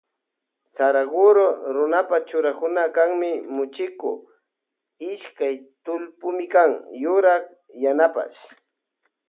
Saraguro 0.75 1.43
runapa 1.75 2.17
churanaka 2.27 2.91
kanmi 2.95 3.29
muchiku 3.55 4.11
ishkay 5.11 5.55
tullpimikan 5.83 6.71
yurak 7.03 7.43
yanapash. 7.83 8.39